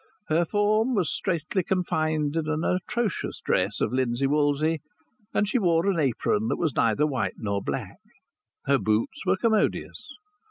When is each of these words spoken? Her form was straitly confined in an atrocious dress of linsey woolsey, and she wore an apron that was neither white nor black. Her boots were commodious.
Her 0.29 0.45
form 0.45 0.95
was 0.95 1.13
straitly 1.13 1.61
confined 1.61 2.35
in 2.35 2.47
an 2.49 2.63
atrocious 2.63 3.39
dress 3.39 3.79
of 3.79 3.93
linsey 3.93 4.25
woolsey, 4.25 4.81
and 5.31 5.47
she 5.47 5.59
wore 5.59 5.85
an 5.85 5.99
apron 5.99 6.47
that 6.47 6.57
was 6.57 6.75
neither 6.75 7.05
white 7.05 7.35
nor 7.37 7.61
black. 7.61 7.97
Her 8.65 8.79
boots 8.79 9.27
were 9.27 9.37
commodious. 9.37 10.09